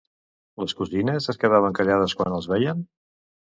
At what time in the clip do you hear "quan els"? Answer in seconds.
2.23-2.51